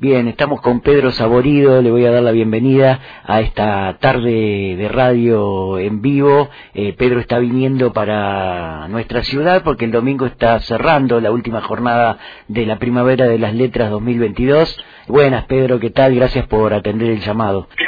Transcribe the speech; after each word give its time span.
Bien, 0.00 0.28
estamos 0.28 0.60
con 0.60 0.80
Pedro 0.80 1.10
Saborido, 1.10 1.82
le 1.82 1.90
voy 1.90 2.04
a 2.04 2.12
dar 2.12 2.22
la 2.22 2.30
bienvenida 2.30 3.00
a 3.24 3.40
esta 3.40 3.98
tarde 3.98 4.76
de 4.76 4.88
radio 4.88 5.76
en 5.80 6.00
vivo. 6.02 6.50
Eh, 6.72 6.94
Pedro 6.96 7.18
está 7.18 7.40
viniendo 7.40 7.92
para 7.92 8.86
nuestra 8.86 9.24
ciudad 9.24 9.64
porque 9.64 9.86
el 9.86 9.90
domingo 9.90 10.26
está 10.26 10.60
cerrando 10.60 11.20
la 11.20 11.32
última 11.32 11.62
jornada 11.62 12.16
de 12.46 12.64
la 12.64 12.78
Primavera 12.78 13.26
de 13.26 13.40
las 13.40 13.54
Letras 13.54 13.90
2022. 13.90 14.84
Buenas, 15.08 15.46
Pedro, 15.46 15.80
¿qué 15.80 15.90
tal? 15.90 16.14
Gracias 16.14 16.46
por 16.46 16.72
atender 16.74 17.10
el 17.10 17.18
llamado. 17.18 17.68
¿Qué? 17.76 17.84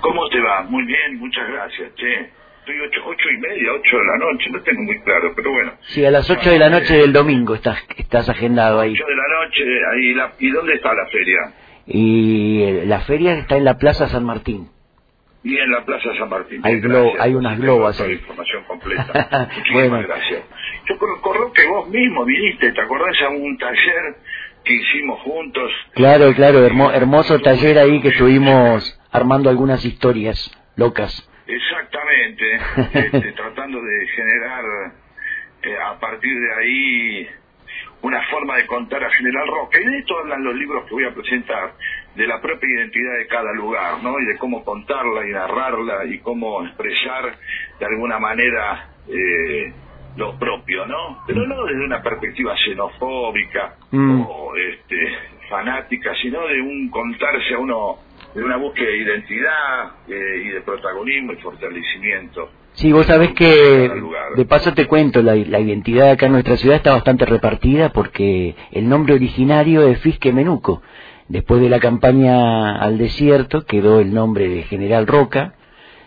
¿Cómo 0.00 0.28
te 0.30 0.40
va? 0.40 0.62
Muy 0.64 0.84
bien, 0.84 1.16
muchas 1.20 1.46
gracias, 1.48 1.92
estoy 2.70 2.86
ocho, 2.86 3.00
ocho 3.06 3.30
y 3.30 3.38
media, 3.38 3.72
ocho 3.72 3.96
de 3.96 4.04
la 4.04 4.16
noche, 4.18 4.50
no 4.50 4.62
tengo 4.62 4.82
muy 4.82 4.98
claro, 5.00 5.32
pero 5.34 5.50
bueno. 5.50 5.72
Sí, 5.88 6.04
a 6.04 6.10
las 6.10 6.28
ocho 6.30 6.50
de 6.50 6.58
la 6.58 6.70
noche 6.70 6.94
del 6.94 7.12
domingo 7.12 7.54
estás, 7.54 7.78
estás 7.96 8.28
agendado 8.28 8.80
ahí. 8.80 8.92
Ocho 8.92 9.06
de 9.06 9.16
la 9.16 9.28
noche, 9.28 9.64
ahí 9.92 10.14
la, 10.14 10.32
¿y 10.38 10.50
dónde 10.50 10.74
está 10.74 10.94
la 10.94 11.06
feria? 11.06 11.38
Y 11.86 12.62
eh, 12.62 12.84
la 12.86 13.00
feria 13.00 13.34
está 13.34 13.56
en 13.56 13.64
la 13.64 13.78
Plaza 13.78 14.08
San 14.08 14.24
Martín. 14.24 14.68
Y 15.42 15.56
en 15.56 15.70
la 15.70 15.84
Plaza 15.84 16.10
San 16.18 16.28
Martín. 16.28 16.60
Hay, 16.62 16.80
glo 16.80 17.12
hay 17.18 17.34
unas 17.34 17.58
globas 17.58 18.00
ahí. 18.00 18.12
información 18.12 18.64
completa. 18.64 19.48
Muchísimas 19.56 20.06
gracias. 20.06 20.42
Yo 20.86 20.94
recuerdo 21.16 21.52
que 21.52 21.66
vos 21.66 21.88
mismo 21.88 22.24
viniste, 22.24 22.72
¿te 22.72 22.80
acordás 22.80 23.16
a 23.22 23.30
un 23.30 23.56
taller 23.56 24.16
que 24.64 24.74
hicimos 24.74 25.20
juntos? 25.22 25.72
Claro, 25.94 26.32
claro, 26.34 26.64
hermoso 26.64 27.38
taller 27.40 27.78
ahí 27.78 28.00
que 28.00 28.08
estuvimos 28.08 29.00
armando 29.10 29.48
algunas 29.48 29.84
historias 29.84 30.50
locas. 30.76 31.29
Exactamente, 31.50 32.54
este, 33.06 33.32
tratando 33.32 33.82
de 33.82 34.06
generar 34.08 34.64
eh, 35.62 35.76
a 35.84 35.98
partir 35.98 36.38
de 36.38 36.54
ahí 36.54 37.28
una 38.02 38.22
forma 38.30 38.56
de 38.56 38.66
contar 38.66 39.02
a 39.04 39.10
General 39.10 39.46
Roca. 39.46 39.80
Y 39.80 39.84
de 39.84 39.98
esto 39.98 40.18
hablan 40.18 40.44
los 40.44 40.54
libros 40.54 40.86
que 40.86 40.94
voy 40.94 41.04
a 41.04 41.14
presentar, 41.14 41.74
de 42.14 42.26
la 42.26 42.40
propia 42.40 42.68
identidad 42.68 43.18
de 43.18 43.26
cada 43.26 43.52
lugar, 43.52 44.02
¿no? 44.02 44.18
Y 44.20 44.26
de 44.26 44.38
cómo 44.38 44.64
contarla 44.64 45.26
y 45.26 45.32
narrarla 45.32 46.04
y 46.06 46.18
cómo 46.20 46.64
expresar 46.64 47.36
de 47.78 47.86
alguna 47.86 48.18
manera 48.18 48.88
eh, 49.08 49.72
lo 50.16 50.38
propio, 50.38 50.86
¿no? 50.86 51.22
Pero 51.26 51.46
no 51.46 51.64
desde 51.64 51.84
una 51.84 52.02
perspectiva 52.02 52.56
xenofóbica 52.56 53.74
mm. 53.90 54.20
o 54.22 54.56
este, 54.56 54.96
fanática, 55.48 56.14
sino 56.22 56.46
de 56.46 56.60
un 56.60 56.88
contarse 56.90 57.54
a 57.54 57.58
uno 57.58 57.98
de 58.34 58.44
una 58.44 58.56
búsqueda 58.56 58.88
de 58.88 58.98
identidad 58.98 59.92
eh, 60.08 60.42
y 60.44 60.48
de 60.48 60.60
protagonismo 60.60 61.32
y 61.32 61.36
fortalecimiento. 61.36 62.50
Sí, 62.74 62.92
vos 62.92 63.06
sabés 63.06 63.32
que, 63.32 63.90
de 64.36 64.44
paso 64.44 64.72
te 64.74 64.86
cuento, 64.86 65.22
la, 65.22 65.36
identidad 65.36 66.10
acá 66.10 66.26
en 66.26 66.32
nuestra 66.32 66.56
ciudad 66.56 66.76
está 66.76 66.92
bastante 66.92 67.26
repartida 67.26 67.90
porque 67.90 68.54
el 68.70 68.88
nombre 68.88 69.14
originario 69.14 69.82
es 69.88 69.98
Fisque 70.00 70.32
Menuco. 70.32 70.80
Después 71.28 71.60
de 71.60 71.68
la 71.68 71.80
campaña 71.80 72.76
al 72.80 72.98
desierto 72.98 73.64
quedó 73.66 74.00
el 74.00 74.14
nombre 74.14 74.48
de 74.48 74.62
General 74.62 75.06
Roca, 75.06 75.54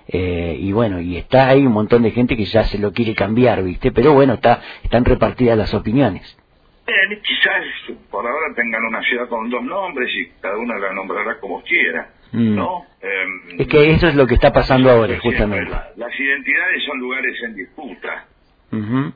eh, 0.08 0.58
y 0.60 0.72
bueno, 0.72 1.00
y 1.00 1.16
está 1.16 1.48
ahí 1.50 1.66
un 1.66 1.72
montón 1.74 2.04
de 2.04 2.12
gente 2.12 2.36
que 2.36 2.46
ya 2.46 2.64
se 2.66 2.78
lo 2.78 2.92
quiere 2.92 3.16
cambiar, 3.16 3.64
¿viste? 3.64 3.92
Pero 3.92 4.14
bueno, 4.14 4.34
está, 4.34 4.62
están 4.84 5.06
repartidas 5.06 5.58
las 5.58 5.74
opiniones. 5.74 6.38
Eh, 6.86 7.22
quizás 7.22 7.64
por 8.12 8.28
ahora 8.28 8.54
tengan 8.56 8.84
una 8.84 9.02
ciudad 9.04 9.30
con 9.30 9.50
dos 9.50 9.64
nombres 9.64 10.10
y 10.16 10.28
cada 10.42 10.58
una 10.58 10.78
la 10.78 10.94
nombrará 10.94 11.40
como 11.40 11.64
quiera, 11.64 12.10
mm. 12.34 12.56
¿no? 12.56 12.86
Em, 13.02 13.62
es 13.62 13.68
que 13.68 13.92
eso 13.92 14.08
es 14.08 14.16
lo 14.16 14.28
que 14.28 14.36
está 14.36 14.52
pasando 14.52 14.92
ahora, 14.92 15.18
justamente. 15.20 15.72
las 15.96 16.20
identidades 16.20 16.84
son 16.86 17.00
lugares 17.00 17.42
en 17.44 17.56
disputa, 17.56 18.26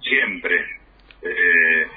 siempre. 0.01 0.55
Eh, 1.21 1.87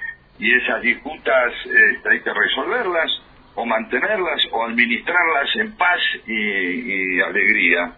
y 0.41 0.55
esas 0.55 0.83
disputas 0.83 1.53
este, 1.67 2.11
hay 2.11 2.21
que 2.21 2.33
resolverlas 2.33 3.23
o 3.55 3.65
mantenerlas 3.67 4.43
o 4.51 4.65
administrarlas 4.65 5.55
en 5.57 5.77
paz 5.77 6.01
y, 6.27 7.21
alegría, 7.21 7.93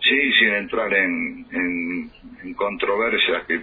sí, 0.00 0.32
sin 0.38 0.54
entrar 0.54 0.92
en, 0.92 1.46
en, 1.50 2.10
en 2.42 2.54
controversias 2.54 3.46
que 3.46 3.62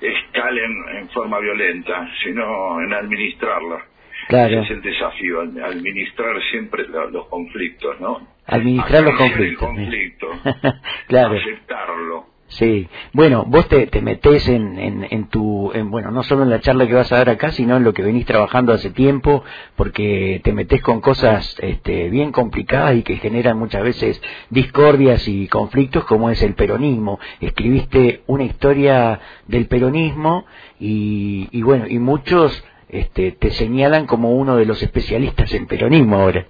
escalen 0.00 0.72
en 0.96 1.08
forma 1.10 1.38
violenta, 1.38 2.08
sino 2.22 2.80
en 2.82 2.92
administrarla. 2.92 3.84
Ese 4.28 4.58
es 4.58 4.70
el 4.70 4.82
desafío, 4.82 5.40
administrar 5.40 6.40
siempre 6.50 6.84
los 6.88 7.28
conflictos, 7.28 8.00
¿no? 8.00 8.26
Administrar 8.46 9.02
los 9.04 9.16
conflictos. 9.16 9.68
conflicto, 9.68 10.28
claro. 11.06 11.36
aceptarlo. 11.36 12.35
Sí, 12.48 12.88
bueno, 13.12 13.44
vos 13.46 13.68
te, 13.68 13.88
te 13.88 14.00
metés 14.00 14.48
en, 14.48 14.78
en, 15.10 15.28
tu, 15.28 15.72
en, 15.74 15.90
bueno, 15.90 16.12
no 16.12 16.22
solo 16.22 16.44
en 16.44 16.50
la 16.50 16.60
charla 16.60 16.86
que 16.86 16.94
vas 16.94 17.10
a 17.10 17.16
dar 17.16 17.28
acá, 17.28 17.50
sino 17.50 17.76
en 17.76 17.82
lo 17.82 17.92
que 17.92 18.02
venís 18.02 18.24
trabajando 18.24 18.72
hace 18.72 18.90
tiempo, 18.90 19.42
porque 19.74 20.40
te 20.44 20.52
metés 20.52 20.80
con 20.80 21.00
cosas 21.00 21.56
este, 21.60 22.08
bien 22.08 22.30
complicadas 22.30 22.94
y 22.96 23.02
que 23.02 23.16
generan 23.16 23.58
muchas 23.58 23.82
veces 23.82 24.22
discordias 24.48 25.26
y 25.26 25.48
conflictos, 25.48 26.04
como 26.04 26.30
es 26.30 26.40
el 26.42 26.54
peronismo. 26.54 27.18
Escribiste 27.40 28.22
una 28.26 28.44
historia 28.44 29.20
del 29.48 29.66
peronismo 29.66 30.46
y, 30.78 31.48
y 31.50 31.62
bueno, 31.62 31.86
y 31.88 31.98
muchos 31.98 32.64
este, 32.88 33.32
te 33.32 33.50
señalan 33.50 34.06
como 34.06 34.32
uno 34.32 34.56
de 34.56 34.66
los 34.66 34.80
especialistas 34.82 35.52
en 35.52 35.66
peronismo 35.66 36.16
ahora. 36.20 36.46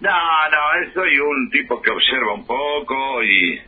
No, 0.00 0.10
no, 0.10 0.92
soy 0.94 1.18
un 1.18 1.50
tipo 1.50 1.82
que 1.82 1.90
observa 1.90 2.32
un 2.32 2.46
poco 2.46 3.22
y 3.22 3.60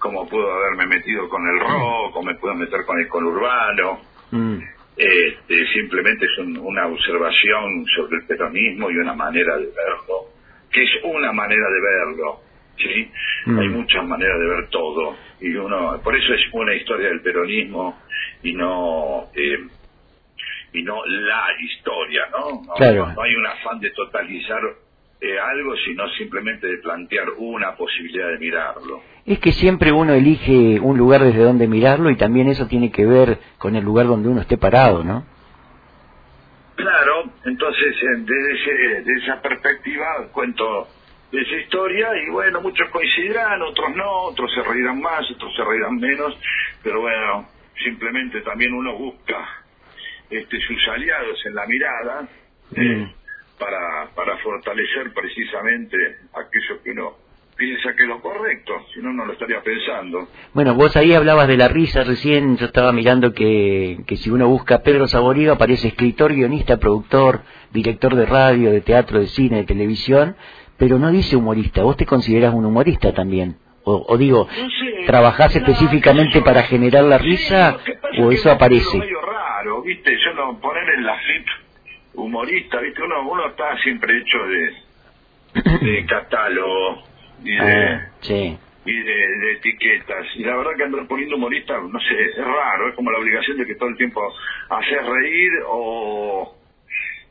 como 0.00 0.26
puedo 0.28 0.50
haberme 0.52 0.86
metido 0.86 1.28
con 1.28 1.46
el 1.46 1.60
rock, 1.60 2.16
o 2.16 2.22
me 2.22 2.34
puedo 2.34 2.54
meter 2.54 2.84
con 2.84 2.98
el 2.98 3.06
conurbano. 3.06 4.00
Mm. 4.32 4.58
Este, 4.96 5.66
simplemente 5.72 6.26
es 6.26 6.38
una 6.38 6.86
observación 6.86 7.86
sobre 7.96 8.16
el 8.18 8.26
peronismo 8.26 8.90
y 8.90 8.96
una 8.96 9.14
manera 9.14 9.56
de 9.56 9.66
verlo, 9.66 10.32
que 10.70 10.82
es 10.82 10.90
una 11.04 11.32
manera 11.32 11.68
de 11.70 11.80
verlo. 11.80 12.40
¿sí? 12.76 13.10
Mm. 13.46 13.58
Hay 13.58 13.68
muchas 13.68 14.04
maneras 14.06 14.40
de 14.40 14.46
ver 14.46 14.68
todo, 14.70 15.16
y 15.40 15.54
uno, 15.54 16.00
por 16.02 16.16
eso 16.16 16.34
es 16.34 16.40
una 16.52 16.74
historia 16.74 17.08
del 17.08 17.20
peronismo 17.20 18.00
y 18.42 18.52
no. 18.54 19.28
Eh, 19.34 19.58
y 20.72 20.82
no 20.84 21.04
la 21.04 21.46
historia, 21.60 22.28
¿no? 22.30 22.62
Claro. 22.76 23.12
no 23.12 23.22
hay 23.22 23.34
un 23.34 23.44
afán 23.44 23.80
de 23.80 23.90
totalizar 23.90 24.60
eh, 25.22 25.38
algo, 25.38 25.76
sino 25.84 26.08
simplemente 26.16 26.66
de 26.66 26.78
plantear 26.78 27.28
una 27.36 27.76
posibilidad 27.76 28.28
de 28.28 28.38
mirarlo. 28.38 29.02
Es 29.26 29.38
que 29.38 29.52
siempre 29.52 29.92
uno 29.92 30.14
elige 30.14 30.80
un 30.80 30.96
lugar 30.96 31.22
desde 31.22 31.42
donde 31.42 31.68
mirarlo 31.68 32.08
y 32.08 32.16
también 32.16 32.48
eso 32.48 32.66
tiene 32.68 32.90
que 32.90 33.04
ver 33.04 33.38
con 33.58 33.76
el 33.76 33.84
lugar 33.84 34.06
donde 34.06 34.30
uno 34.30 34.40
esté 34.40 34.56
parado, 34.56 35.04
¿no? 35.04 35.26
Claro, 36.74 37.24
entonces 37.44 37.96
eh, 38.02 38.24
desde, 38.24 39.18
esa 39.22 39.42
perspectiva 39.42 40.06
cuento 40.32 40.88
esa 41.30 41.56
historia 41.56 42.08
y 42.26 42.30
bueno, 42.30 42.62
muchos 42.62 42.88
coincidirán, 42.88 43.60
otros 43.60 43.94
no, 43.94 44.22
otros 44.22 44.50
se 44.54 44.62
reirán 44.62 45.02
más, 45.02 45.30
otros 45.30 45.54
se 45.54 45.62
reirán 45.62 45.96
menos, 45.96 46.34
pero 46.82 47.02
bueno, 47.02 47.46
simplemente 47.84 48.40
también 48.40 48.72
uno 48.72 48.96
busca 48.96 49.36
este, 50.30 50.58
sus 50.60 50.88
aliados 50.88 51.44
en 51.44 51.54
la 51.54 51.66
mirada. 51.66 52.28
Eh, 52.74 52.80
mm 52.80 53.19
para, 53.60 54.08
para 54.16 54.38
fortalecer 54.38 55.12
precisamente 55.12 55.96
aquello 56.32 56.82
que 56.82 56.90
uno 56.90 57.14
piensa 57.54 57.94
que 57.94 58.04
es 58.04 58.08
lo 58.08 58.22
correcto, 58.22 58.72
si 58.94 59.00
no, 59.00 59.12
no 59.12 59.26
lo 59.26 59.34
estaría 59.34 59.60
pensando. 59.60 60.28
Bueno, 60.54 60.74
vos 60.74 60.96
ahí 60.96 61.12
hablabas 61.12 61.46
de 61.46 61.58
la 61.58 61.68
risa 61.68 62.02
recién, 62.04 62.56
yo 62.56 62.66
estaba 62.66 62.90
mirando 62.90 63.34
que, 63.34 63.98
que 64.06 64.16
si 64.16 64.30
uno 64.30 64.48
busca 64.48 64.82
Pedro 64.82 65.06
Saborido 65.06 65.52
aparece 65.52 65.88
escritor, 65.88 66.32
guionista, 66.32 66.78
productor, 66.78 67.42
director 67.70 68.16
de 68.16 68.24
radio, 68.24 68.72
de 68.72 68.80
teatro, 68.80 69.20
de 69.20 69.26
cine, 69.26 69.58
de 69.58 69.64
televisión, 69.64 70.36
pero 70.78 70.98
no 70.98 71.10
dice 71.10 71.36
humorista, 71.36 71.82
vos 71.82 71.98
te 71.98 72.06
consideras 72.06 72.54
un 72.54 72.64
humorista 72.64 73.12
también. 73.12 73.58
O, 73.82 74.16
digo, 74.16 74.46
¿trabajás 75.06 75.56
específicamente 75.56 76.42
para 76.42 76.62
generar 76.62 77.02
la 77.04 77.18
risa 77.18 77.78
o 78.22 78.30
eso 78.30 78.50
aparece? 78.50 78.86
Es 78.86 78.94
medio 78.94 79.20
raro, 79.20 79.82
¿viste? 79.82 80.16
Yo 80.24 80.34
no, 80.34 80.60
poner 80.60 80.88
en 80.96 81.04
la 81.04 81.16
FIP 81.16 81.46
humorista, 82.14 82.80
¿viste? 82.80 83.02
Uno, 83.02 83.28
uno 83.28 83.48
está 83.48 83.76
siempre 83.78 84.18
hecho 84.18 84.38
de, 84.46 85.78
de 85.92 86.06
catálogo 86.06 87.02
y 87.44 87.54
de, 87.54 87.60
ah, 87.60 88.10
sí. 88.20 88.58
y 88.84 89.02
de, 89.02 89.52
etiquetas. 89.52 90.26
Y 90.36 90.44
la 90.44 90.56
verdad 90.56 90.72
que 90.76 90.84
andar 90.84 91.06
poniendo 91.06 91.36
humorista, 91.36 91.78
no 91.78 92.00
sé, 92.00 92.24
es 92.30 92.36
raro, 92.36 92.88
es 92.88 92.94
como 92.94 93.10
la 93.10 93.18
obligación 93.18 93.58
de 93.58 93.66
que 93.66 93.74
todo 93.74 93.88
el 93.88 93.96
tiempo 93.96 94.20
hacer 94.68 95.02
reír 95.04 95.52
o... 95.68 96.56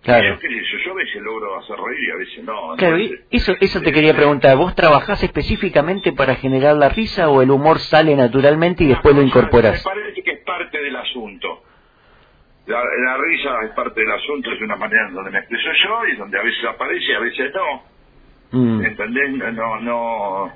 Claro. 0.01 0.39
Yo, 0.39 0.91
a 0.91 0.95
veces 0.95 1.21
logro 1.21 1.59
hacer 1.59 1.75
reír 1.75 2.07
y 2.07 2.11
a 2.11 2.15
veces 2.15 2.43
no. 2.45 2.75
Claro, 2.77 2.97
eso, 3.29 3.53
eso 3.59 3.81
te 3.81 3.91
quería 3.91 4.15
preguntar. 4.15 4.55
¿Vos 4.55 4.73
trabajás 4.73 5.21
específicamente 5.23 6.13
para 6.13 6.35
generar 6.35 6.77
la 6.77 6.87
risa 6.87 7.29
o 7.29 7.41
el 7.41 7.51
humor 7.51 7.79
sale 7.79 8.15
naturalmente 8.15 8.85
y 8.85 8.87
después 8.87 9.13
lo 9.13 9.21
incorporás? 9.21 9.85
Me 9.85 9.91
parece 9.91 10.23
que 10.23 10.31
es 10.31 10.39
parte 10.45 10.81
del 10.81 10.95
asunto 10.95 11.63
la, 12.69 13.17
risa 13.17 13.49
es 13.65 13.71
parte 13.71 13.99
del 13.99 14.11
asunto, 14.11 14.51
es 14.51 14.61
una 14.61 14.75
manera 14.75 15.07
en 15.07 15.15
donde 15.15 15.31
me 15.31 15.39
expreso 15.39 15.69
yo 15.83 16.07
y 16.07 16.15
donde 16.17 16.39
a 16.39 16.43
veces 16.43 16.65
aparece 16.65 17.05
y 17.05 17.13
a 17.13 17.19
veces 17.19 17.53
no. 17.53 17.83
Mm. 18.51 18.85
¿Entendés? 18.85 19.53
No, 19.53 19.79
no. 19.81 20.53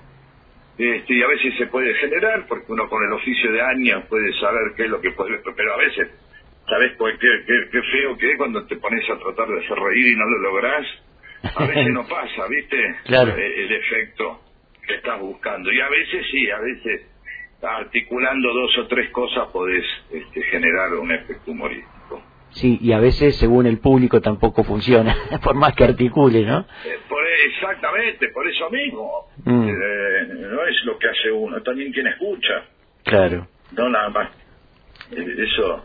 Este, 0.78 1.14
y 1.14 1.24
a 1.24 1.28
veces 1.28 1.56
se 1.58 1.68
puede 1.68 1.94
generar, 1.96 2.46
porque 2.48 2.72
uno 2.72 2.88
con 2.90 3.04
el 3.04 3.14
oficio 3.14 3.52
de 3.52 3.62
años 3.62 4.06
puede 4.10 4.32
saber 4.40 4.74
qué 4.76 4.84
es 4.84 4.90
lo 4.90 5.02
que 5.02 5.12
puede, 5.12 5.40
pero 5.56 5.74
a 5.74 5.78
veces, 5.78 6.10
¿sabes 6.68 6.94
qué, 6.98 7.30
qué, 7.46 7.70
qué 7.72 7.82
feo 7.82 8.18
que 8.18 8.32
es 8.32 8.38
cuando 8.38 8.66
te 8.66 8.76
pones 8.78 9.08
a 9.10 9.18
tratar 9.18 9.48
de 9.48 9.66
hacer 9.66 9.78
reír 9.78 10.14
y 10.14 10.16
no 10.16 10.26
lo 10.26 10.38
lográs? 10.40 10.86
A 11.56 11.66
veces 11.66 11.90
no 11.90 12.08
pasa, 12.10 12.48
¿viste? 12.48 12.96
Claro. 13.06 13.34
El, 13.36 13.42
el 13.42 13.72
efecto 13.72 14.42
que 14.86 14.96
estás 14.96 15.20
buscando. 15.20 15.72
Y 15.72 15.80
a 15.80 15.90
veces 15.90 16.26
sí, 16.32 16.50
a 16.50 16.60
veces 16.60 17.13
articulando 17.64 18.54
dos 18.54 18.78
o 18.80 18.88
tres 18.88 19.10
cosas 19.12 19.48
podés 19.50 19.86
este, 20.12 20.42
generar 20.44 20.94
un 20.96 21.12
efecto 21.12 21.52
humorístico. 21.52 22.22
Sí, 22.52 22.78
y 22.82 22.92
a 22.92 23.00
veces 23.00 23.36
según 23.38 23.66
el 23.66 23.80
público 23.80 24.22
tampoco 24.22 24.64
funciona, 24.64 25.16
por 25.44 25.56
más 25.56 25.74
que 25.76 25.86
articule, 25.86 26.44
¿no? 26.46 26.60
Eh, 26.86 27.00
por, 27.10 27.24
exactamente, 27.48 28.28
por 28.30 28.48
eso 28.48 28.70
mismo. 28.70 29.28
Mm. 29.44 29.70
Eh, 29.70 30.28
no 30.52 30.66
es 30.66 30.86
lo 30.86 30.98
que 31.00 31.08
hace 31.08 31.32
uno, 31.32 31.62
también 31.64 31.92
quien 31.92 32.08
escucha, 32.08 32.66
Claro. 33.04 33.48
no 33.72 33.90
nada 33.90 34.10
más. 34.10 34.30
Eh, 35.12 35.36
eso 35.40 35.84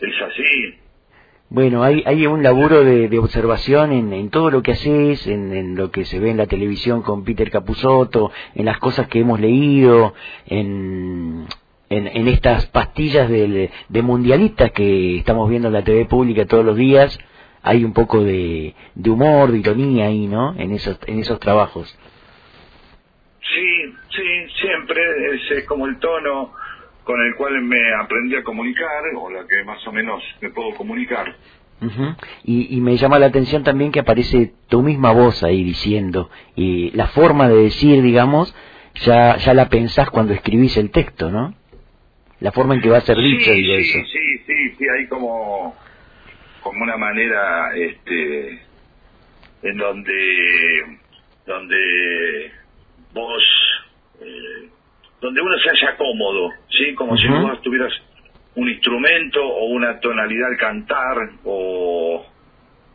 es 0.00 0.22
así. 0.22 0.78
Bueno, 1.54 1.82
hay, 1.82 2.02
hay 2.06 2.26
un 2.26 2.42
laburo 2.42 2.82
de, 2.82 3.18
observación 3.18 3.92
en, 3.92 4.14
en 4.14 4.30
todo 4.30 4.50
lo 4.50 4.62
que 4.62 4.72
haces, 4.72 5.26
en, 5.26 5.52
en 5.52 5.76
lo 5.76 5.90
que 5.90 6.06
se 6.06 6.18
ve 6.18 6.30
en 6.30 6.38
la 6.38 6.46
televisión 6.46 7.02
con 7.02 7.24
Peter 7.24 7.50
Capusotto, 7.50 8.32
en 8.54 8.64
las 8.64 8.78
cosas 8.78 9.06
que 9.08 9.18
hemos 9.18 9.38
leído, 9.38 10.14
en, 10.46 11.44
en, 11.90 12.06
en 12.06 12.28
estas 12.28 12.64
pastillas 12.68 13.28
de 13.28 13.70
mundialistas 14.02 14.72
que 14.72 15.18
estamos 15.18 15.50
viendo 15.50 15.68
en 15.68 15.74
la 15.74 15.84
TV 15.84 16.06
pública 16.06 16.46
todos 16.46 16.64
los 16.64 16.74
días. 16.74 17.18
Hay 17.62 17.84
un 17.84 17.92
poco 17.92 18.24
de, 18.24 18.74
humor, 19.04 19.52
de 19.52 19.58
ironía 19.58 20.06
ahí, 20.06 20.28
¿no? 20.28 20.54
En 20.58 20.72
esos, 20.72 20.98
en 21.06 21.18
esos 21.18 21.38
trabajos. 21.38 21.94
Sí, 23.42 23.94
sí, 24.08 24.54
siempre 24.58 25.02
es 25.50 25.64
como 25.64 25.86
el 25.86 25.98
tono 25.98 26.54
con 27.04 27.20
el 27.20 27.34
cual 27.36 27.60
me 27.62 27.94
aprendí 27.94 28.36
a 28.36 28.42
comunicar, 28.42 29.02
o 29.16 29.30
la 29.30 29.46
que 29.46 29.64
más 29.64 29.86
o 29.86 29.92
menos 29.92 30.22
me 30.40 30.50
puedo 30.50 30.74
comunicar. 30.74 31.34
Y, 32.44 32.76
y 32.76 32.80
me 32.80 32.96
llama 32.96 33.18
la 33.18 33.26
atención 33.26 33.64
también 33.64 33.90
que 33.90 33.98
aparece 33.98 34.52
tu 34.68 34.82
misma 34.82 35.12
voz 35.12 35.42
ahí 35.42 35.64
diciendo, 35.64 36.30
y 36.54 36.92
la 36.92 37.08
forma 37.08 37.48
de 37.48 37.56
decir, 37.56 38.02
digamos, 38.02 38.54
ya, 38.94 39.36
ya 39.38 39.52
la 39.52 39.68
pensás 39.68 40.08
cuando 40.10 40.32
escribís 40.32 40.76
el 40.76 40.90
texto, 40.92 41.30
¿no? 41.30 41.54
La 42.38 42.52
forma 42.52 42.74
en 42.74 42.82
que 42.82 42.88
va 42.88 42.98
a 42.98 43.02
ser 43.02 43.16
dicho, 43.16 43.50
sí, 43.50 43.62
digo 43.62 43.74
sí, 43.74 43.80
eso. 43.80 43.98
sí, 44.12 44.38
sí, 44.46 44.74
sí, 44.78 44.84
hay 44.96 45.06
como, 45.08 45.76
como 46.62 46.82
una 46.84 46.96
manera, 46.96 47.74
este, 47.74 48.60
en 49.62 49.76
donde, 49.76 50.98
donde 51.46 52.52
vos, 53.12 53.42
eh, 54.20 54.68
donde 55.20 55.40
uno 55.40 55.58
se 55.58 55.70
haya 55.70 55.96
cómodo, 55.96 56.50
¿sí? 56.76 56.94
Como 56.94 57.16
si 57.16 57.28
vos 57.28 57.60
tuvieras 57.62 57.92
un 58.54 58.68
instrumento 58.68 59.40
o 59.42 59.66
una 59.66 59.98
tonalidad 60.00 60.50
al 60.50 60.56
cantar 60.58 61.16
o, 61.44 62.26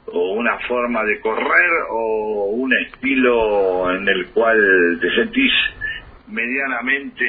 o 0.07 0.31
una 0.33 0.59
forma 0.67 1.03
de 1.03 1.19
correr 1.19 1.71
o 1.89 2.49
un 2.51 2.73
estilo 2.77 3.91
en 3.91 4.07
el 4.07 4.27
cual 4.29 4.97
te 5.01 5.09
sentís 5.15 5.51
medianamente 6.27 7.25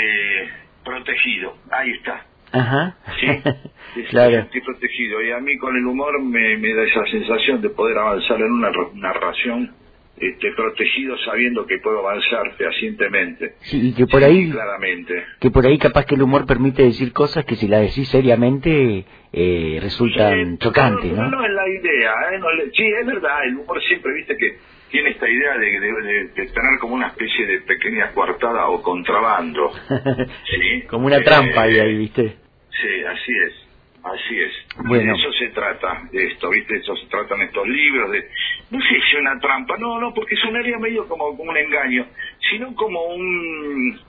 protegido. 0.85 1.57
Ahí 1.71 1.91
está. 1.93 2.25
Ajá. 2.53 2.97
Sí, 3.21 4.03
claro. 4.11 4.33
sentí 4.33 4.61
protegido. 4.61 5.23
Y 5.23 5.31
a 5.33 5.39
mí 5.39 5.57
con 5.59 5.77
el 5.77 5.87
humor 5.87 6.23
me, 6.23 6.57
me 6.57 6.75
da 6.75 6.83
esa 6.83 7.05
sensación 7.11 7.61
de 7.61 7.71
poder 7.71 7.99
avanzar 7.99 8.39
en 8.39 8.53
una 8.53 8.71
narración 8.95 9.75
este, 10.21 10.53
protegido 10.53 11.17
sabiendo 11.19 11.67
que 11.67 11.79
puedo 11.79 12.01
avanzar 12.01 12.55
fehacientemente. 12.57 13.55
Sí, 13.61 13.89
y 13.89 13.93
que 13.95 14.07
por 14.07 14.21
Sí, 14.21 14.27
ahí, 14.27 14.51
Claramente. 14.51 15.25
que 15.41 15.51
por 15.51 15.67
ahí 15.67 15.79
capaz 15.79 16.05
que 16.07 16.15
el 16.15 16.23
humor 16.23 16.47
permite 16.47 16.83
decir 16.83 17.13
cosas 17.13 17.45
que 17.45 17.57
si 17.57 17.69
la 17.69 17.79
decís 17.81 18.09
seriamente 18.09 19.05
eh, 19.33 19.79
resultan 19.83 20.53
Sí, 20.53 20.59
chocantes, 20.59 21.13
no, 21.13 21.23
¿no? 21.25 21.31
no 21.31 21.45
es 21.45 21.51
la 21.53 21.69
idea, 21.69 22.13
¿eh? 22.33 22.39
No 22.39 22.47
sí, 22.75 22.85
es 23.01 23.07
verdad, 23.07 23.45
el 23.47 23.57
humor 23.57 23.83
siempre, 23.83 24.13
viste, 24.15 24.37
que 24.37 24.57
tiene 24.91 25.11
esta 25.11 25.29
idea 25.29 25.59
de, 25.59 25.67
de- 25.81 26.03
de- 26.03 26.25
de 26.29 26.47
tener 26.47 26.79
como 26.81 26.95
una 26.95 27.09
especie 27.09 27.47
de 27.47 27.61
pequeña 27.61 28.13
coartada 28.13 28.69
o 28.69 28.83
contrabando. 28.83 29.71
¿sí? 30.51 30.83
Como 30.89 31.07
una 31.07 31.19
Eh, 31.19 31.25
trampa 31.25 31.63
ahí, 31.63 31.79
ahí, 31.79 31.97
¿viste? 31.99 32.37
Sí, 32.71 33.05
así 33.07 33.33
es, 33.47 33.68
así 34.13 34.39
es. 34.39 34.53
Bueno. 34.85 35.13
De 35.13 35.19
eso 35.19 35.33
se 35.33 35.49
trata, 35.49 36.03
de 36.13 36.25
esto, 36.27 36.51
¿viste? 36.51 36.75
De 36.75 36.81
eso 36.81 36.97
se 36.97 37.07
tratan 37.07 37.43
estos 37.43 37.67
libros, 37.69 38.11
de... 38.13 38.29
No 38.71 38.81
sé 38.81 38.89
si 39.11 39.17
una 39.17 39.39
trampa, 39.41 39.77
no, 39.79 39.99
no, 40.01 40.13
porque 40.15 40.37
sonaría 40.37 40.79
medio 40.79 41.07
como, 41.09 41.37
como 41.37 41.51
un 41.51 41.57
engaño, 41.57 42.07
sino 42.51 42.75
como 42.75 43.03
un... 43.15 44.01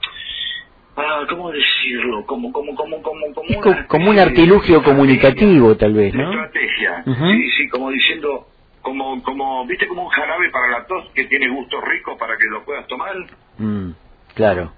Ah, 0.96 1.24
¿cómo 1.28 1.50
decirlo? 1.50 2.26
Como, 2.26 2.52
como, 2.52 2.74
como, 2.74 3.00
como, 3.02 3.32
como 3.32 3.48
Es 3.48 3.56
una 3.56 3.82
co- 3.82 3.88
como 3.88 4.10
un 4.10 4.18
artilugio 4.18 4.82
comunicativo, 4.82 5.76
tal 5.76 5.94
vez, 5.94 6.12
¿no? 6.14 6.30
Estrategia, 6.30 7.02
Ujú. 7.06 7.26
sí, 7.30 7.50
sí, 7.56 7.68
como 7.68 7.90
diciendo, 7.90 8.46
como, 8.82 9.22
como, 9.22 9.66
¿viste? 9.66 9.86
Como 9.86 10.02
un 10.04 10.08
jarabe 10.10 10.50
para 10.50 10.68
la 10.68 10.86
tos 10.86 11.10
que 11.14 11.24
tiene 11.24 11.48
gusto 11.48 11.80
rico 11.80 12.18
para 12.18 12.36
que 12.36 12.44
lo 12.50 12.64
puedas 12.64 12.86
tomar. 12.86 13.14
Mm, 13.58 13.92
claro. 14.34 14.72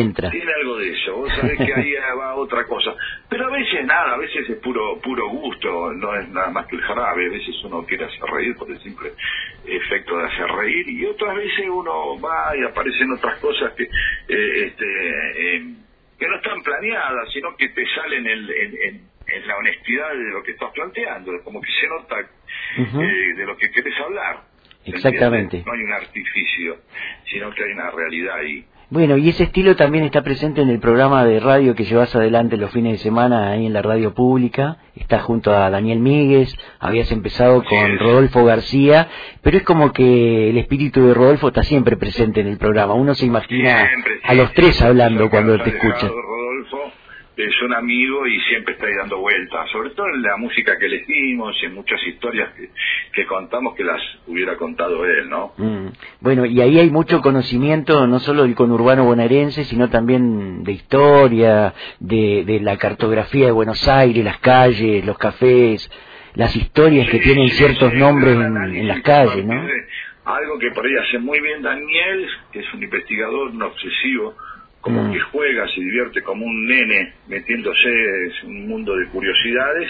Entra. 0.00 0.30
Tiene 0.30 0.52
algo 0.60 0.78
de 0.78 0.88
eso, 0.92 1.16
vos 1.16 1.28
sabés 1.34 1.58
que 1.58 1.74
ahí 1.74 1.94
va 2.18 2.34
otra 2.34 2.64
cosa. 2.66 2.94
Pero 3.28 3.46
a 3.46 3.50
veces 3.50 3.84
nada, 3.84 4.14
a 4.14 4.18
veces 4.18 4.48
es 4.50 4.56
puro 4.58 5.00
puro 5.00 5.28
gusto, 5.28 5.92
no 5.92 6.14
es 6.16 6.28
nada 6.30 6.50
más 6.50 6.66
que 6.66 6.76
el 6.76 6.82
jarabe, 6.82 7.26
a 7.26 7.30
veces 7.30 7.54
uno 7.64 7.84
quiere 7.86 8.04
hacer 8.04 8.20
reír 8.32 8.56
por 8.56 8.70
el 8.70 8.78
simple 8.80 9.12
efecto 9.64 10.16
de 10.18 10.24
hacer 10.26 10.46
reír 10.46 10.88
y 10.88 11.04
otras 11.06 11.36
veces 11.36 11.66
uno 11.68 12.20
va 12.20 12.56
y 12.56 12.64
aparecen 12.64 13.12
otras 13.12 13.38
cosas 13.40 13.72
que 13.74 13.84
eh, 13.84 14.64
este 14.66 15.56
eh, 15.56 15.62
que 16.18 16.28
no 16.28 16.36
están 16.36 16.62
planeadas, 16.62 17.32
sino 17.32 17.56
que 17.56 17.68
te 17.70 17.84
salen 17.94 18.26
en, 18.26 18.38
en, 18.38 18.76
en- 18.82 19.12
en 19.24 19.46
la 19.46 19.56
honestidad 19.56 20.10
de 20.10 20.24
lo 20.30 20.42
que 20.42 20.50
estás 20.52 20.70
planteando, 20.72 21.32
como 21.44 21.60
que 21.62 21.70
se 21.80 21.86
nota 21.88 22.20
eh, 23.00 23.34
de 23.36 23.46
lo 23.46 23.56
que 23.56 23.70
querés 23.70 23.94
hablar. 24.00 24.42
¿se 24.84 24.90
Exactamente. 24.90 25.62
No 25.64 25.72
hay 25.72 25.80
un 25.80 25.92
artificio, 25.92 26.76
sino 27.30 27.50
que 27.54 27.64
hay 27.64 27.72
una 27.72 27.90
realidad 27.92 28.36
ahí. 28.36 28.64
Bueno, 28.92 29.16
y 29.16 29.30
ese 29.30 29.44
estilo 29.44 29.74
también 29.74 30.04
está 30.04 30.20
presente 30.20 30.60
en 30.60 30.68
el 30.68 30.78
programa 30.78 31.24
de 31.24 31.40
radio 31.40 31.74
que 31.74 31.84
llevas 31.84 32.14
adelante 32.14 32.58
los 32.58 32.70
fines 32.72 32.92
de 32.92 32.98
semana 32.98 33.52
ahí 33.52 33.64
en 33.64 33.72
la 33.72 33.80
radio 33.80 34.12
pública. 34.12 34.76
Estás 34.94 35.22
junto 35.22 35.50
a 35.50 35.70
Daniel 35.70 35.98
Míguez, 35.98 36.54
habías 36.78 37.10
empezado 37.10 37.64
con. 37.64 37.98
Rodolfo 37.98 38.44
García, 38.44 39.08
pero 39.40 39.56
es 39.56 39.62
como 39.62 39.94
que 39.94 40.50
el 40.50 40.58
espíritu 40.58 41.06
de 41.06 41.14
Rodolfo 41.14 41.48
está 41.48 41.62
siempre 41.62 41.96
presente 41.96 42.42
en 42.42 42.48
el 42.48 42.58
programa. 42.58 42.92
Uno 42.92 43.14
se 43.14 43.24
imagina 43.24 43.88
Siempre, 43.88 44.12
a 44.24 44.34
los 44.34 44.52
tres 44.52 44.82
hablando 44.82 45.30
cuando 45.30 45.56
te 45.56 45.62
ha 45.62 45.64
dejado 45.64 45.88
escuchan. 45.88 46.10
Rodolfo 46.10 46.31
es 47.44 47.62
un 47.62 47.74
amigo 47.74 48.26
y 48.26 48.40
siempre 48.42 48.74
está 48.74 48.86
ahí 48.86 48.94
dando 48.94 49.18
vueltas, 49.18 49.70
sobre 49.70 49.90
todo 49.90 50.06
en 50.08 50.22
la 50.22 50.36
música 50.36 50.78
que 50.78 50.86
elegimos 50.86 51.56
y 51.62 51.66
en 51.66 51.74
muchas 51.74 52.00
historias 52.06 52.50
que, 52.54 52.70
que 53.12 53.26
contamos 53.26 53.74
que 53.74 53.84
las 53.84 54.00
hubiera 54.26 54.56
contado 54.56 55.04
él, 55.04 55.28
¿no? 55.28 55.52
Mm. 55.56 55.88
Bueno, 56.20 56.46
y 56.46 56.60
ahí 56.60 56.78
hay 56.78 56.90
mucho 56.90 57.20
conocimiento, 57.20 58.06
no 58.06 58.18
solo 58.18 58.42
del 58.42 58.54
conurbano 58.54 59.04
bonaerense, 59.04 59.64
sino 59.64 59.90
también 59.90 60.64
de 60.64 60.72
historia, 60.72 61.74
de, 62.00 62.44
de 62.44 62.60
la 62.60 62.76
cartografía 62.76 63.46
de 63.46 63.52
Buenos 63.52 63.86
Aires, 63.88 64.24
las 64.24 64.38
calles, 64.38 65.04
los 65.04 65.18
cafés, 65.18 65.90
las 66.34 66.54
historias 66.56 67.08
que 67.10 67.18
tienen 67.18 67.48
sí, 67.48 67.56
ciertos 67.56 67.92
sí, 67.92 67.98
nombres 67.98 68.34
en, 68.34 68.88
las 68.88 69.00
calles, 69.02 69.44
¿no? 69.44 69.62
Algo 70.24 70.58
que 70.58 70.70
por 70.70 70.86
ahí 70.86 70.92
hace 70.96 71.18
muy 71.18 71.40
bien 71.40 71.62
Daniel, 71.62 72.28
que 72.52 72.60
es 72.60 72.74
un 72.74 72.82
investigador, 72.82 73.48
un 73.48 73.62
obsesivo, 73.62 74.36
como 74.82 75.12
que 75.12 75.20
juega, 75.20 75.66
se 75.68 75.80
divierte 75.80 76.22
como 76.22 76.44
un 76.44 76.66
nene 76.66 77.14
metiéndose 77.28 77.88
en 78.42 78.48
un 78.50 78.68
mundo 78.68 78.96
de 78.96 79.06
curiosidades. 79.06 79.88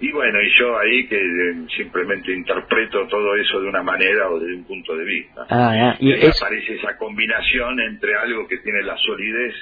Y 0.00 0.10
bueno, 0.10 0.40
y 0.42 0.50
yo 0.58 0.76
ahí 0.78 1.06
que 1.06 1.16
eh, 1.16 1.54
simplemente 1.76 2.32
interpreto 2.32 3.06
todo 3.06 3.36
eso 3.36 3.60
de 3.60 3.68
una 3.68 3.82
manera 3.82 4.30
o 4.30 4.40
desde 4.40 4.56
un 4.56 4.64
punto 4.64 4.96
de 4.96 5.04
vista. 5.04 5.46
Ah, 5.48 5.70
ah, 5.92 5.96
Y 6.00 6.10
y 6.10 6.12
es, 6.14 6.42
aparece 6.42 6.74
esa 6.74 6.96
combinación 6.96 7.78
entre 7.78 8.16
algo 8.16 8.48
que 8.48 8.58
tiene 8.58 8.82
la 8.82 8.96
solidez 8.96 9.54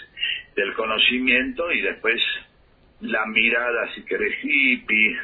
del 0.55 0.73
conocimiento 0.75 1.71
y 1.73 1.83
después 1.83 2.23
la 3.01 3.27
mirada, 3.27 3.93
si 3.95 4.03
querés, 4.05 4.33
hippie, 4.43 5.19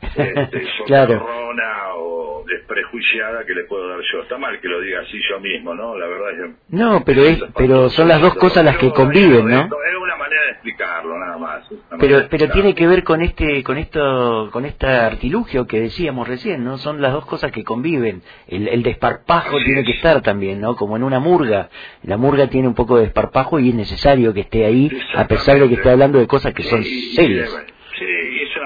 este, 0.16 0.62
Claro. 0.86 1.24
o 1.24 1.52
desprejuiciada 2.48 3.44
que 3.44 3.54
le 3.54 3.64
puedo 3.64 3.88
dar 3.88 4.00
yo. 4.12 4.22
Está 4.22 4.38
mal 4.38 4.60
que 4.60 4.68
lo 4.68 4.80
diga 4.80 5.00
así 5.00 5.18
yo 5.30 5.40
mismo, 5.40 5.74
¿no? 5.74 5.96
La 5.96 6.06
verdad 6.06 6.30
es 6.32 6.36
que... 6.38 6.76
no, 6.76 7.04
pero 7.04 7.22
es, 7.22 7.42
pero 7.56 7.88
son 7.90 8.08
las 8.08 8.20
dos 8.20 8.34
cosas 8.34 8.64
las 8.64 8.76
que 8.78 8.90
conviven, 8.90 9.48
¿no? 9.48 9.60
Es 9.62 10.02
una 10.02 10.16
manera 10.16 10.42
de 10.42 10.50
explicarlo, 10.52 11.18
nada 11.18 11.38
más. 11.38 11.68
Pero, 11.98 12.26
pero 12.30 12.50
tiene 12.50 12.74
que 12.74 12.86
ver 12.86 13.04
con 13.04 13.22
este, 13.22 13.62
con 13.62 13.78
esto, 13.78 14.48
con 14.52 14.64
este 14.64 14.86
artilugio 14.86 15.66
que 15.66 15.80
decíamos 15.80 16.26
recién, 16.26 16.64
¿no? 16.64 16.78
Son 16.78 17.00
las 17.00 17.12
dos 17.12 17.26
cosas 17.26 17.52
que 17.52 17.64
conviven. 17.64 18.22
El, 18.46 18.68
el 18.68 18.82
desparpajo 18.82 19.56
tiene 19.64 19.84
que 19.84 19.92
estar 19.92 20.22
también, 20.22 20.60
¿no? 20.60 20.76
Como 20.76 20.96
en 20.96 21.02
una 21.02 21.20
murga. 21.20 21.68
La 22.02 22.16
murga 22.16 22.48
tiene 22.48 22.68
un 22.68 22.74
poco 22.74 22.96
de 22.96 23.04
desparpajo 23.04 23.58
y 23.60 23.68
es 23.68 23.74
necesario 23.74 24.32
que 24.34 24.40
esté 24.40 24.64
ahí, 24.64 24.90
a 25.14 25.26
pesar 25.26 25.58
de 25.58 25.68
que 25.68 25.74
esté 25.74 25.90
hablando 25.90 26.18
de 26.18 26.26
cosas 26.26 26.54
que 26.54 26.62
son 26.62 26.82
serias. 26.82 27.50
Sí, 27.98 28.04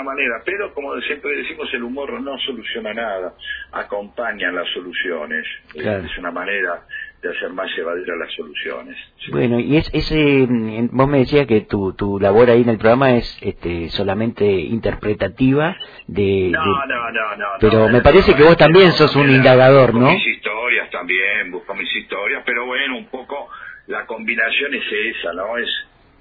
manera, 0.02 0.42
pero 0.44 0.72
como 0.74 0.94
siempre 1.00 1.36
decimos, 1.36 1.68
el 1.72 1.82
humor 1.82 2.20
no 2.20 2.38
soluciona 2.38 2.92
nada, 2.94 3.34
acompaña 3.72 4.50
las 4.52 4.68
soluciones. 4.72 5.46
Claro. 5.72 6.04
Es 6.04 6.18
una 6.18 6.30
manera 6.30 6.82
de 7.22 7.30
hacer 7.30 7.50
más 7.50 7.68
llevaderas 7.76 8.18
las 8.18 8.32
soluciones. 8.34 8.96
Bueno, 9.30 9.60
y 9.60 9.76
es 9.76 9.88
ese, 9.94 10.46
vos 10.90 11.08
me 11.08 11.18
decías 11.18 11.46
que 11.46 11.62
tu, 11.62 11.92
tu 11.94 12.18
labor 12.18 12.50
ahí 12.50 12.62
en 12.62 12.70
el 12.70 12.78
programa 12.78 13.16
es 13.16 13.38
este, 13.40 13.88
solamente 13.90 14.44
interpretativa 14.44 15.76
de... 16.08 16.50
No, 16.50 16.64
no, 16.64 17.10
no, 17.12 17.36
no. 17.36 17.46
Pero 17.60 17.86
no, 17.86 17.92
me 17.92 18.02
parece 18.02 18.32
no, 18.32 18.36
que 18.36 18.42
vos 18.42 18.52
no, 18.52 18.56
también 18.56 18.88
no, 18.88 18.92
sos 18.92 19.14
un 19.14 19.30
indagador, 19.30 19.94
¿no? 19.94 20.12
Mis 20.12 20.26
historias 20.26 20.90
también, 20.90 21.52
busco 21.52 21.74
mis 21.74 21.94
historias, 21.94 22.42
pero 22.44 22.66
bueno, 22.66 22.98
un 22.98 23.06
poco 23.06 23.48
la 23.86 24.04
combinación 24.06 24.74
es 24.74 24.84
esa, 25.16 25.32
¿no? 25.32 25.56
Es 25.58 25.68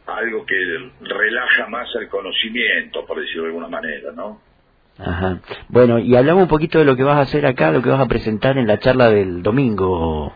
algo 0.05 0.45
que 0.45 0.55
relaja 1.01 1.67
más 1.67 1.87
el 1.95 2.07
conocimiento, 2.09 3.05
por 3.05 3.19
decirlo 3.19 3.43
de 3.43 3.47
alguna 3.49 3.67
manera, 3.67 4.11
¿no? 4.13 4.41
Ajá. 4.99 5.39
Bueno, 5.69 5.99
y 5.99 6.15
hablamos 6.15 6.43
un 6.43 6.49
poquito 6.49 6.79
de 6.79 6.85
lo 6.85 6.95
que 6.95 7.03
vas 7.03 7.17
a 7.17 7.21
hacer 7.21 7.45
acá, 7.45 7.71
lo 7.71 7.81
que 7.81 7.89
vas 7.89 8.01
a 8.01 8.07
presentar 8.07 8.57
en 8.57 8.67
la 8.67 8.79
charla 8.79 9.09
del 9.09 9.41
domingo. 9.41 10.33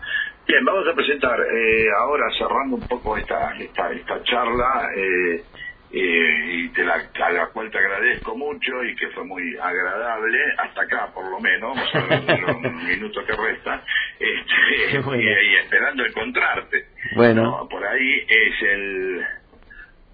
Bien, 0.48 0.64
vamos 0.64 0.88
a 0.88 0.96
presentar 0.96 1.40
eh, 1.40 1.86
ahora 2.00 2.26
cerrando 2.38 2.76
un 2.76 2.88
poco 2.88 3.18
esta 3.18 3.56
esta, 3.60 3.92
esta 3.92 4.24
charla 4.24 4.90
eh, 4.96 5.44
eh, 5.92 6.46
y 6.54 6.70
te 6.70 6.84
la, 6.84 6.96
a 6.96 7.32
la 7.32 7.48
cual 7.48 7.72
te 7.72 7.80
agradezco 7.80 8.36
mucho 8.36 8.84
y 8.84 8.96
que 8.96 9.08
fue 9.10 9.24
muy 9.24 9.56
agradable 9.58 10.38
hasta 10.58 10.82
acá 10.84 11.10
por 11.14 11.30
lo 11.30 11.40
menos 11.40 11.76
los 11.94 12.74
minutos 12.88 13.24
que 13.26 13.34
restan 13.36 13.82
este, 14.20 15.00
bueno. 15.00 15.22
y, 15.22 15.26
y 15.26 15.56
esperando 15.56 16.06
encontrarte 16.06 16.86
Bueno. 17.16 17.44
No, 17.44 17.68
por 17.68 17.84
ahí 17.84 18.26
es 18.28 18.62
el 18.62 19.26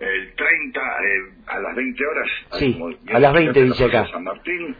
el 0.01 0.33
30 0.35 0.81
eh, 0.81 1.19
a 1.47 1.59
las 1.59 1.75
20 1.75 2.05
horas 2.05 2.29
Sí, 2.59 2.77
a 3.13 3.19
las 3.19 3.33
20 3.33 3.59
en 3.59 3.69
la 3.69 3.73
dice 3.73 3.85
acá. 3.85 4.07
San 4.11 4.23
Martín 4.23 4.75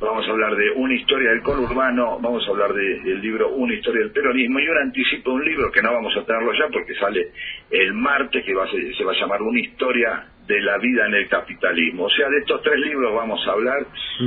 Vamos 0.00 0.26
a 0.26 0.30
hablar 0.32 0.54
de 0.56 0.70
una 0.72 0.92
historia 0.94 1.30
del 1.30 1.40
conurbano, 1.42 2.18
vamos 2.20 2.44
a 2.46 2.50
hablar 2.50 2.74
de- 2.74 3.00
del 3.04 3.20
libro 3.22 3.50
Una 3.54 3.72
historia 3.74 4.00
del 4.02 4.10
peronismo 4.10 4.58
y 4.58 4.68
un 4.68 4.76
anticipo 4.78 5.30
de 5.30 5.36
un 5.36 5.44
libro 5.44 5.70
que 5.72 5.80
no 5.82 5.92
vamos 5.94 6.14
a 6.16 6.26
tenerlo 6.26 6.52
ya 6.52 6.68
porque 6.70 6.94
sale 6.96 7.28
el 7.70 7.94
martes 7.94 8.44
que 8.44 8.54
va 8.54 8.64
a 8.64 8.70
ser- 8.70 8.94
se 8.94 9.04
va 9.04 9.12
a 9.12 9.14
llamar 9.14 9.40
Una 9.40 9.60
historia 9.60 10.26
de 10.46 10.60
la 10.60 10.78
vida 10.78 11.06
en 11.06 11.14
el 11.14 11.28
capitalismo. 11.28 12.04
O 12.04 12.10
sea, 12.10 12.28
de 12.28 12.38
estos 12.38 12.60
tres 12.62 12.78
libros 12.80 13.14
vamos 13.14 13.46
a 13.46 13.52
hablar 13.52 13.86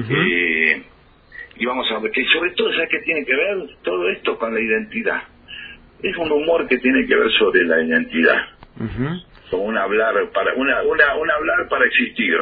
eh, 0.10 0.82
y 1.58 1.66
vamos 1.66 1.92
a 1.92 2.00
ver 2.00 2.12
que 2.12 2.26
sobre 2.26 2.52
todo, 2.52 2.72
¿sabes 2.74 2.90
qué 2.90 3.00
tiene 3.02 3.26
que 3.26 3.36
ver 3.36 3.58
todo 3.84 4.10
esto 4.10 4.38
con 4.40 4.54
la 4.54 4.62
identidad? 4.62 5.22
Es 6.02 6.16
un 6.18 6.32
humor 6.32 6.66
que 6.68 6.78
tiene 6.80 7.06
que 7.06 7.16
ver 7.16 7.30
sobre 7.34 7.64
la 7.66 7.82
identidad, 7.84 8.42
Como 9.50 9.64
un 9.64 9.78
hablar 9.78 10.14
para 10.34 10.54
una, 10.56 10.82
una, 10.84 11.16
un 11.16 11.32
hablar 11.32 11.68
para 11.70 11.86
existir, 11.86 12.36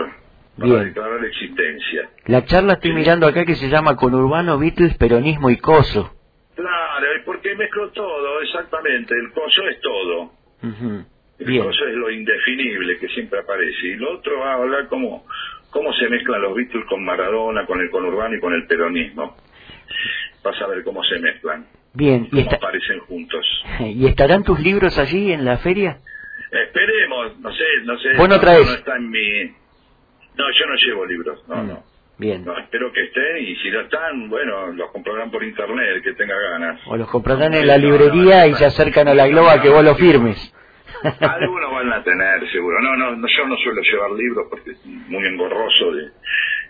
para 0.58 0.70
Bien. 0.72 0.84
declarar 0.86 1.22
la 1.22 1.28
existencia. 1.28 2.10
La 2.26 2.46
charla 2.46 2.74
estoy 2.74 2.94
mirando 2.94 3.28
acá 3.28 3.46
que 3.46 3.56
se 3.56 3.70
llama 3.70 3.96
Conurbano, 3.96 4.58
Beatles, 4.60 4.98
Peronismo 4.98 5.50
y 5.50 5.58
Coso. 5.58 6.12
Claro, 6.56 7.06
porque 7.26 7.56
mezclo 7.56 7.90
todo, 7.92 8.42
exactamente. 8.42 9.14
El 9.14 9.32
coso 9.34 9.62
es 9.70 9.80
todo. 9.82 10.22
Ujú. 10.64 11.06
El 11.40 11.62
coso 11.64 11.86
es 11.88 11.96
lo 11.96 12.10
indefinible 12.10 12.98
que 12.98 13.08
siempre 13.10 13.40
aparece. 13.40 13.88
Y 13.88 13.96
lo 13.96 14.14
otro 14.16 14.40
va 14.40 14.52
a 14.54 14.56
hablar 14.56 14.88
cómo, 14.88 15.26
cómo 15.70 15.94
se 15.94 16.08
mezclan 16.10 16.42
los 16.42 16.56
Beatles 16.56 16.86
con 16.90 17.04
Maradona, 17.04 17.66
con 17.66 17.80
el 17.82 17.90
conurbano 17.90 18.36
y 18.36 18.40
con 18.40 18.54
el 18.54 18.66
peronismo. 18.68 19.36
Vas 20.44 20.62
a 20.62 20.68
ver 20.68 20.84
cómo 20.84 21.04
se 21.04 21.20
mezclan, 21.20 21.66
Bien, 21.94 22.26
¿y, 22.26 22.30
cómo 22.30 22.42
está- 22.42 22.56
aparecen 22.58 23.00
juntos. 23.02 23.46
¿y 23.82 24.08
estarán 24.08 24.44
tus 24.44 24.60
libros 24.60 24.98
allí 24.98 25.32
en 25.34 25.44
la 25.44 25.58
feria? 25.58 26.00
Esperemos, 26.52 27.40
no 27.40 27.52
sé, 27.54 27.64
no 27.84 27.98
sé. 28.00 28.10
Vos 28.18 28.30
no 28.30 28.40
traes. 28.40 28.66
no 28.66 28.74
está 28.74 28.96
en 28.96 29.10
mi... 29.10 29.44
No, 30.38 30.44
yo 30.52 30.66
no 30.68 30.76
llevo 30.76 31.06
libros, 31.06 31.44
no, 31.48 31.56
Mm. 31.64 31.68
no. 31.68 31.84
Bien. 32.18 32.46
No, 32.46 32.58
espero 32.58 32.94
que 32.94 33.04
estén 33.04 33.38
y 33.40 33.56
si 33.58 33.70
no 33.72 33.82
están, 33.82 34.30
bueno, 34.30 34.68
los 34.68 34.90
comprarán 34.92 35.30
por 35.32 35.44
internet, 35.44 35.86
el 35.96 36.02
que 36.02 36.14
tenga 36.14 36.38
ganas. 36.40 36.80
O 36.88 36.96
los 36.96 37.10
comprarán 37.10 37.54
en 37.54 37.68
la 37.68 37.78
librería 37.78 38.48
y 38.48 38.54
se 38.54 38.66
acercan 38.66 39.10
a 39.10 39.14
la 39.14 39.28
globa 39.28 39.62
que 39.62 39.68
vos 39.70 39.84
lo 39.84 39.96
firmes. 39.96 40.38
Algunos 41.20 41.72
van 41.74 41.92
a 41.92 42.02
tener, 42.04 42.50
seguro. 42.52 42.80
No, 42.82 42.96
no, 42.96 43.16
no, 43.18 43.28
yo 43.28 43.46
no 43.48 43.58
suelo 43.58 43.82
llevar 43.82 44.12
libros 44.12 44.48
porque 44.50 44.72
es 44.72 44.86
muy 44.86 45.26
engorroso 45.28 45.92
de, 45.92 46.04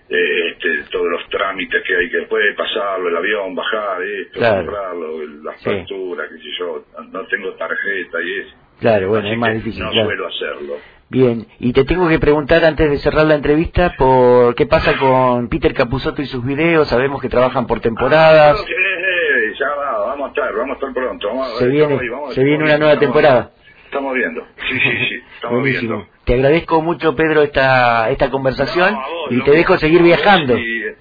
de, 0.09 0.49
este, 0.49 0.83
todos 0.91 1.05
los 1.11 1.29
trámites 1.29 1.83
que 1.85 1.95
hay 1.95 2.09
que 2.09 2.17
después 2.17 2.43
de 2.43 2.53
pasarlo, 2.55 3.07
el 3.09 3.15
avión, 3.17 3.53
bajar, 3.53 4.01
esto, 4.01 4.39
Claro. 4.39 4.65
comprarlo, 4.65 5.27
las 5.43 5.61
Sí. 5.61 5.69
facturas, 5.69 6.27
qué 6.31 6.37
sé 6.39 6.49
yo. 6.57 6.85
No 7.11 7.25
tengo 7.27 7.53
tarjeta 7.53 8.19
y 8.23 8.39
eso. 8.39 8.55
Claro, 8.79 9.09
bueno, 9.09 9.25
Así 9.25 9.33
es 9.33 9.39
más 9.39 9.53
difícil. 9.53 9.83
No 9.83 9.91
claro. 9.91 10.07
suelo 10.07 10.27
hacerlo. 10.27 10.73
Bien, 11.07 11.45
y 11.59 11.71
te 11.71 11.83
tengo 11.85 12.09
que 12.09 12.19
preguntar 12.19 12.65
antes 12.65 12.89
de 12.89 12.97
cerrar 12.97 13.25
la 13.27 13.35
entrevista 13.35 13.93
por 13.97 14.55
qué 14.55 14.65
pasa 14.65 14.97
con 14.97 15.47
Peter 15.49 15.73
Capusotto 15.73 16.21
y 16.21 16.25
sus 16.25 16.43
videos. 16.43 16.87
Sabemos 16.87 17.21
que 17.21 17.29
trabajan 17.29 17.67
por 17.67 17.79
temporadas. 17.79 18.57
Ah, 18.59 18.63
eh, 18.67 18.73
eh, 18.73 19.53
ya 19.59 19.67
va, 19.75 20.07
vamos 20.07 20.25
a 20.25 20.29
estar, 20.29 20.53
vamos 20.53 20.69
a 20.71 20.73
estar 20.73 20.93
pronto. 20.93 21.27
Vamos 21.27 21.47
a- 21.55 21.59
Se 21.59 21.67
viene, 21.67 21.83
estamos 21.83 22.01
ahí, 22.01 22.09
vamos- 22.09 22.33
se 22.33 22.41
viene 22.43 22.55
estamos 22.63 22.69
una 22.75 22.85
nueva 22.85 22.99
temporada. 22.99 23.51
Estamos 23.85 24.13
viendo, 24.15 24.41
sí, 24.67 24.79
sí, 24.79 24.97
sí, 25.09 25.15
estamos 25.35 25.59
Buenísimo. 25.61 25.95
viendo. 25.97 26.11
Te 26.25 26.33
agradezco 26.33 26.81
mucho, 26.81 27.15
Pedro, 27.15 27.43
esta, 27.43 28.09
esta 28.09 28.29
conversación 28.31 28.91
No, 28.93 28.99
a 28.99 29.07
vos, 29.07 29.31
y 29.31 29.35
no, 29.35 29.43
te 29.45 29.51
dejo 29.51 29.77
seguir 29.77 30.01
viajando. 30.01 30.57
y, 30.57 30.81
eh, 30.83 30.95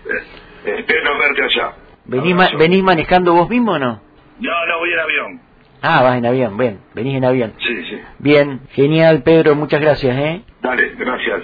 eh, 0.66 0.74
espero 0.78 1.18
verte 1.18 1.42
allá. 1.44 1.72
¿Venís, 2.04 2.34
ma-. 2.36 2.50
¿Venís 2.58 2.82
manejando 2.84 3.32
vos 3.32 3.48
mismo 3.48 3.72
o 3.72 3.78
no? 3.78 4.00
No, 4.38 4.66
no, 4.66 4.78
voy 4.78 4.92
en 4.92 4.98
avión. 5.00 5.40
Ah, 5.86 6.02
vas 6.02 6.16
en 6.16 6.24
avión, 6.24 6.56
bien, 6.56 6.78
venís 6.94 7.14
en 7.14 7.26
avión. 7.26 7.52
Sí, 7.58 7.84
sí. 7.90 8.00
Bien, 8.18 8.60
genial, 8.70 9.22
Pedro, 9.22 9.54
muchas 9.54 9.82
gracias, 9.82 10.16
¿eh? 10.16 10.40
Dale, 10.62 10.94
gracias. 10.96 11.42